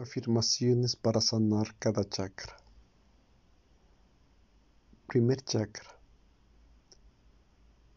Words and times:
Afirmaciones 0.00 0.96
para 0.96 1.20
sanar 1.20 1.76
cada 1.78 2.08
chakra. 2.08 2.56
Primer 5.06 5.42
chakra. 5.44 5.90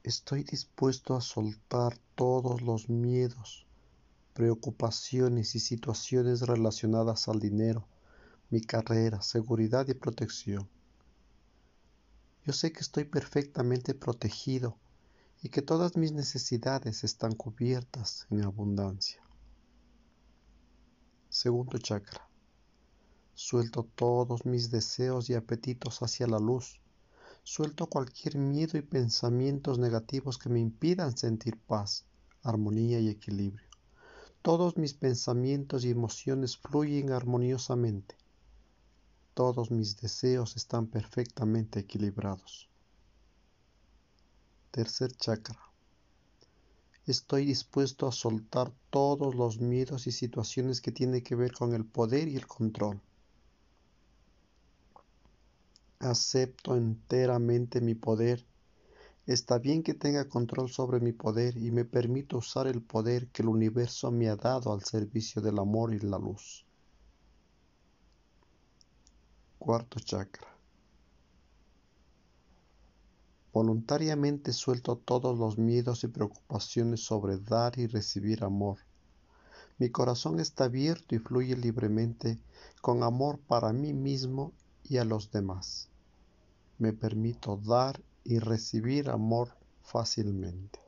Estoy 0.03 0.44
dispuesto 0.44 1.15
a 1.15 1.21
soltar 1.21 1.97
todos 2.15 2.62
los 2.62 2.89
miedos, 2.89 3.65
preocupaciones 4.33 5.55
y 5.55 5.62
situaciones 5.62 6.42
relacionadas 6.42 7.29
al 7.29 7.39
dinero, 7.39 7.87
mi 8.49 8.60
carrera, 8.60 9.22
seguridad 9.22 9.88
y 9.88 9.94
protección. 9.94 10.67
Yo 12.46 12.51
sé 12.51 12.74
que 12.74 12.81
estoy 12.81 13.06
perfectamente 13.06 13.94
protegido 13.94 14.78
y 15.42 15.47
que 15.47 15.62
todas 15.62 15.96
mis 15.96 16.12
necesidades 16.12 17.05
están 17.05 17.31
cubiertas 17.31 18.27
en 18.30 18.44
abundancia. 18.44 19.23
Segundo 21.34 21.80
chakra. 21.80 22.30
Suelto 23.34 23.90
todos 23.96 24.46
mis 24.46 24.70
deseos 24.70 25.32
y 25.32 25.34
apetitos 25.34 26.04
hacia 26.04 26.28
la 26.28 26.38
luz. 26.38 26.80
Suelto 27.41 27.88
cualquier 27.88 28.38
miedo 28.38 28.78
y 28.78 28.84
pensamientos 28.84 29.80
negativos 29.80 30.38
que 30.38 30.50
me 30.50 30.60
impidan 30.60 31.18
sentir 31.18 31.58
paz, 31.58 32.05
armonía 32.44 33.00
y 33.00 33.10
equilibrio. 33.10 33.68
Todos 34.44 34.77
mis 34.77 34.94
pensamientos 34.94 35.86
y 35.86 35.90
emociones 35.90 36.55
fluyen 36.55 37.12
armoniosamente. 37.12 38.16
Todos 39.34 39.72
mis 39.72 39.98
deseos 39.98 40.55
están 40.55 40.86
perfectamente 40.86 41.80
equilibrados. 41.80 42.70
Tercer 44.70 45.12
chakra. 45.13 45.73
Estoy 47.05 47.45
dispuesto 47.45 48.07
a 48.07 48.13
soltar 48.13 48.71
todos 48.89 49.35
los 49.35 49.59
miedos 49.59 50.07
y 50.07 50.13
situaciones 50.13 50.80
que 50.80 50.93
tienen 50.93 51.21
que 51.21 51.35
ver 51.35 51.52
con 51.52 51.73
el 51.73 51.85
poder 51.85 52.29
y 52.29 52.37
el 52.37 52.48
control. 52.48 53.01
Acepto 55.99 56.77
enteramente 56.77 57.82
mi 57.82 57.93
poder. 57.93 58.45
Está 59.26 59.57
bien 59.60 59.84
que 59.84 59.93
tenga 59.93 60.29
control 60.29 60.70
sobre 60.70 61.01
mi 61.01 61.12
poder 61.12 61.57
y 61.57 61.71
me 61.71 61.84
permito 61.84 62.37
usar 62.37 62.68
el 62.68 62.82
poder 62.82 63.27
que 63.27 63.41
el 63.41 63.49
universo 63.49 64.09
me 64.09 64.29
ha 64.29 64.38
dado 64.38 64.71
al 64.71 64.83
servicio 64.83 65.41
del 65.41 65.59
amor 65.59 65.93
y 65.93 65.99
la 65.99 66.17
luz. 66.17 66.65
Cuarto 69.59 69.99
chakra. 69.99 70.52
Voluntariamente 73.53 74.51
suelto 74.51 74.97
todos 74.97 75.37
los 75.37 75.59
miedos 75.59 76.03
y 76.03 76.07
preocupaciones 76.07 77.01
sobre 77.01 77.37
dar 77.37 77.77
y 77.77 77.85
recibir 77.85 78.43
amor. 78.43 78.79
Mi 79.77 79.91
corazón 79.91 80.39
está 80.39 80.63
abierto 80.63 81.13
y 81.13 81.19
fluye 81.19 81.55
libremente 81.55 82.39
con 82.81 83.03
amor 83.03 83.37
para 83.37 83.71
mí 83.71 83.93
mismo 83.93 84.53
y 84.83 84.97
a 84.97 85.05
los 85.05 85.29
demás. 85.29 85.87
Me 86.79 86.93
permito 86.93 87.57
dar 87.57 88.01
y 88.23 88.39
recibir 88.39 89.11
amor 89.11 89.55
fácilmente. 89.83 90.79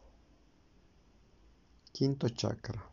Quinto 1.91 2.29
chakra. 2.29 2.83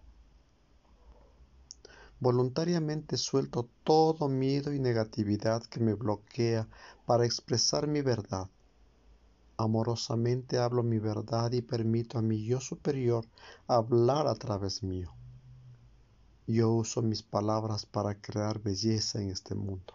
Voluntariamente 2.20 3.17
suelto 3.17 3.70
todo 3.84 4.29
miedo 4.29 4.70
y 4.75 4.79
negatividad 4.79 5.62
que 5.64 5.81
me 5.81 5.95
bloquea 5.95 6.69
para 7.07 7.25
expresar 7.25 7.86
mi 7.86 8.03
verdad 8.03 8.51
Amorosamente 9.63 10.59
hablo 10.59 10.83
mi 10.83 10.99
verdad 10.99 11.53
y 11.53 11.63
permito 11.63 12.19
a 12.19 12.21
mi 12.21 12.45
yo 12.45 12.59
superior 12.59 13.25
hablar 13.69 14.27
a 14.27 14.35
través 14.35 14.83
mío. 14.83 15.15
Yo 16.49 16.73
uso 16.73 17.01
mis 17.01 17.23
palabras 17.23 17.87
para 17.87 18.21
crear 18.21 18.61
belleza 18.61 19.23
en 19.23 19.31
este 19.31 19.55
mundo. 19.55 19.95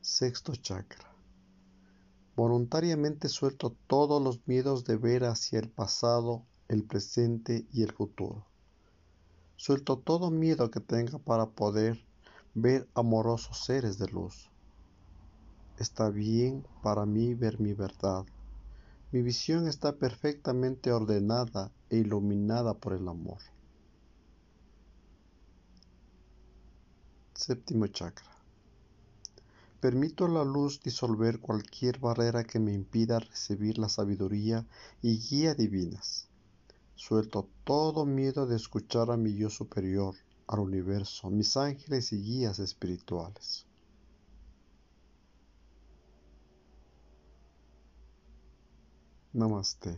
Sexto 0.00 0.54
chakra. 0.54 1.12
Voluntariamente 2.36 3.28
suelto 3.28 3.74
todos 3.88 4.22
los 4.22 4.46
miedos 4.46 4.84
de 4.84 4.96
ver 4.96 5.24
hacia 5.24 5.58
el 5.58 5.68
pasado, 5.68 6.44
el 6.68 6.84
presente 6.84 7.66
y 7.72 7.82
el 7.82 7.90
futuro. 7.90 8.46
Suelto 9.56 9.98
todo 9.98 10.30
miedo 10.30 10.70
que 10.70 10.78
tenga 10.78 11.18
para 11.18 11.46
poder 11.46 12.06
ver 12.54 12.88
amorosos 12.94 13.64
seres 13.64 13.98
de 13.98 14.06
luz. 14.06 14.49
Está 15.80 16.10
bien 16.10 16.66
para 16.82 17.06
mí 17.06 17.32
ver 17.32 17.58
mi 17.58 17.72
verdad. 17.72 18.26
Mi 19.12 19.22
visión 19.22 19.66
está 19.66 19.96
perfectamente 19.96 20.92
ordenada 20.92 21.72
e 21.88 21.96
iluminada 21.96 22.74
por 22.74 22.92
el 22.92 23.08
amor. 23.08 23.38
Séptimo 27.34 27.86
chakra. 27.86 28.30
Permito 29.80 30.26
a 30.26 30.28
la 30.28 30.44
luz 30.44 30.82
disolver 30.82 31.40
cualquier 31.40 31.98
barrera 31.98 32.44
que 32.44 32.58
me 32.58 32.74
impida 32.74 33.18
recibir 33.18 33.78
la 33.78 33.88
sabiduría 33.88 34.66
y 35.00 35.18
guía 35.18 35.54
divinas. 35.54 36.28
Suelto 36.94 37.48
todo 37.64 38.04
miedo 38.04 38.46
de 38.46 38.56
escuchar 38.56 39.10
a 39.10 39.16
mi 39.16 39.34
yo 39.34 39.48
superior, 39.48 40.14
al 40.46 40.60
universo, 40.60 41.30
mis 41.30 41.56
ángeles 41.56 42.12
y 42.12 42.20
guías 42.20 42.58
espirituales. 42.58 43.64
नमस्ते 49.34 49.90